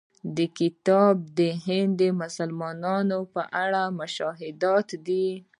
د 0.35 0.37
کتاب 0.57 1.15
نوم 1.21 1.31
د 1.37 1.39
هند 1.65 1.91
د 2.01 2.03
مسلمانانو 2.21 3.19
په 3.33 3.41
اړه 3.63 3.81
مشاهدات 3.99 4.87
دی. 5.07 5.27